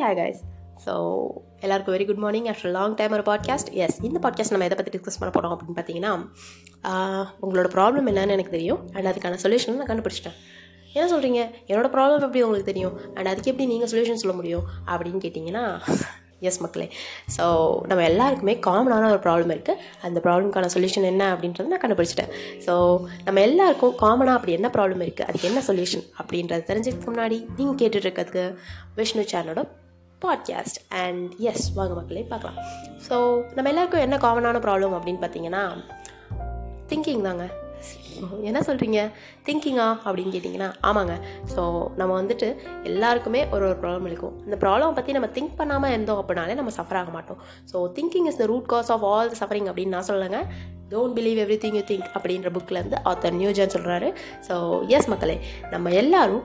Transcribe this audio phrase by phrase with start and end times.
[0.00, 0.40] ஹே guys
[0.84, 0.92] so
[1.60, 4.92] எல்லாருக்கும் very good morning after long time ஒரு podcast yes இந்த podcast நம்ம எதை பற்றி
[4.96, 6.12] டிஸ்கஸ் பண்ண போகிறோம் அப்படின்னு பார்த்தீங்கன்னா
[7.44, 8.80] உங்களோட ப்ராப்ளம் என்னன்னு எனக்கு தெரியும்.
[8.94, 10.36] அண்ட் அதுக்கான சொல்யூஷன் நான் கண்டுபிடிச்சிட்டேன்.
[10.94, 11.40] என்ன சொல்கிறீங்க
[11.70, 12.94] என்னோடய ப்ராப்ளம் எப்படி உங்களுக்கு தெரியும்?
[13.16, 14.64] அண்ட் அதுக்கு எப்படி நீங்கள் சொல்யூஷன் சொல்ல முடியும்?
[14.92, 15.64] அப்படின்னு கேட்டிங்கன்னா
[16.48, 16.86] எஸ் மக்களே.
[17.36, 17.44] ஸோ
[17.90, 22.30] நம்ம எல்லாருக்குமே காமனான ஒரு ப்ராப்ளம் இருக்குது அந்த ப்ராப்ளம்க்கான சொல்யூஷன் என்ன அப்படின்றத நான் கண்டுபிடிச்சிட்டேன்.
[22.66, 22.74] ஸோ
[23.24, 28.46] நம்ம எல்லாருக்கும் காமனாக அப்படி என்ன ப்ராப்ளம் இருக்குது அதுக்கு என்ன சொல்யூஷன் அப்படின்றத தெரிஞ்சதுக்கு முன்னாடி நீங்கள் கேட்டுட்ருக்கிறதுக்கு
[29.00, 29.62] விஷ்ணு சேனலோட
[30.24, 32.58] பாட்காஸ்ட் அண்ட் எஸ் வாங்க மக்களே பார்க்கலாம்.
[33.08, 33.16] ஸோ
[33.54, 35.62] நம்ம எல்லாருக்கும் என்ன காமனான ப்ராப்ளம் அப்படின்னு பார்த்தீங்கன்னா
[36.90, 37.46] திங்கிங் தாங்க.
[38.42, 39.00] என்ன சொல்கிறீங்க
[39.46, 41.14] திங்கிங்கா அப்படின்னு கேட்டிங்கன்னா ஆமாங்க.
[41.54, 41.62] ஸோ
[41.96, 42.48] நம்ம வந்துட்டு
[42.82, 44.34] எல்லாருக்குமே ஒரு ஒரு ப்ராப்ளம் இருக்கும்.
[44.44, 47.38] அந்த ப்ராப்ளம் பற்றி நம்ம திங்க் பண்ணாமல் இருந்தோம் அப்படின்னாலே நம்ம சஃபர் ஆக மாட்டோம்.
[47.72, 50.40] So thinking is the root cause of all the suffering அப்படின்னு நான் சொல்லுங்க
[50.92, 54.08] don't believe everything you think அப்படின்ற புக்கிலேருந்து ஆத்தர் நியூஜன் சொல்கிறாரு
[54.48, 55.36] ஸோ எஸ் மக்களே
[55.70, 56.44] நம்ம எல்லாரும்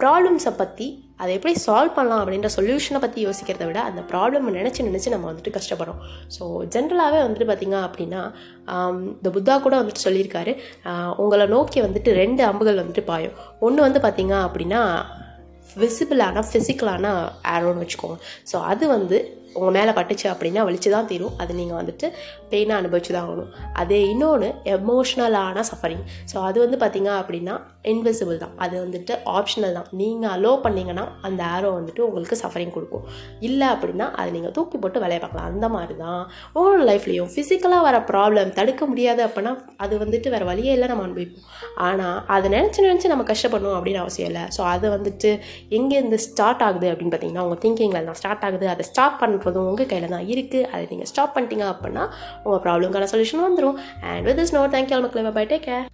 [0.00, 0.86] ப்ராப்ளம்ஸை பற்றி
[1.22, 5.52] அதை எப்படி சால்வ் பண்ணலாம் அப்படின்ற சொல்யூஷனை பற்றி யோசிக்கிறத விட அந்த ப்ராப்ளம் நினச்சி நினச்சி நம்ம வந்துட்டு
[5.56, 6.00] கஷ்டப்படுறோம்.
[6.36, 6.42] ஸோ
[6.74, 8.22] ஜென்ரலாகவே வந்துட்டு பார்த்திங்க அப்படின்னா
[9.18, 10.54] இந்த புத்தா கூட வந்துட்டு சொல்லியிருக்காரு.
[11.24, 13.36] உங்களை நோக்கி வந்துட்டு ரெண்டு அம்புகள் வந்துட்டு பாயும்.
[13.68, 14.82] ஒன்று வந்து பார்த்திங்க அப்படின்னா
[15.82, 17.14] விசிபிளான ஃபிசிக்கலான
[17.54, 18.18] ஆரோன்னு வச்சுக்கோங்க.
[18.50, 19.18] ஸோ அது வந்து
[19.58, 21.32] உங்கள் மேலே பட்டுச்சு அப்படின்னா வலிச்சு தான் தீரும்.
[21.42, 22.06] அது நீங்கள் வந்துட்டு
[22.50, 23.50] பெயினாக அனுபவிச்சு தான் ஆகணும்.
[23.80, 27.54] அதே இன்னொன்று எமோஷ்னலான சஃபரிங் ஸோ அது வந்து பார்த்திங்க அப்படின்னா
[27.92, 28.54] இன்விசிபிள் தான்.
[28.64, 29.88] அது வந்துட்டு ஆப்ஷனல் தான்.
[30.00, 33.04] நீங்கள் அலோ பண்ணிங்கன்னா அந்த ஆரோ வந்துட்டு உங்களுக்கு சஃபரிங் கொடுக்கும்.
[33.48, 35.48] இல்லை அப்படின்னா அதை நீங்கள் தூக்கி போட்டு வேலையை பார்க்கலாம்.
[35.52, 36.22] அந்த மாதிரி தான்
[36.56, 39.54] உங்களோட லைஃப்லேயும் ஃபிசிக்கலாக வர ப்ராப்ளம் தடுக்க முடியாது அப்படின்னா
[39.86, 41.46] அது வந்துட்டு வேறு வழியே இல்லை நம்ம அனுபவிப்போம்.
[41.88, 44.46] ஆனால் அதை நினச்சி நினச்சி நம்ம கஷ்டப்படணும் அப்படின்னு அவசியம் இல்லை.
[44.58, 45.32] ஸோ அது வந்துட்டு
[45.78, 48.68] எங்கேருந்து ஸ்டார்ட் ஆகுது அப்படின்னு பார்த்தீங்கன்னா உங்கள் திங்கிங்கில் தான் ஸ்டார்ட் ஆகுது.
[48.74, 52.04] அதை ஸ்டாப் பண்ணுறதும் உங்கள் கையில் தான் இருக்குது அதை நீங்கள் ஸ்டாப் பண்ணிட்டீங்க அப்படின்னா
[52.44, 53.80] உங்கள் ப்ராப்ளம்க்கான சொல்யூஷன் வந்துடும்
[54.12, 55.34] and with is no thank you மக்களே.
[55.40, 55.88] Bye take care